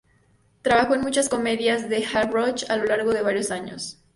Trabajó 0.63 0.95
en 0.95 1.01
muchas 1.01 1.29
comedias 1.29 1.87
de 1.87 2.03
Hal 2.11 2.31
Roach 2.33 2.63
a 2.71 2.77
lo 2.77 2.85
largo 2.85 3.13
de 3.13 3.21
varios 3.21 3.51
años. 3.51 3.99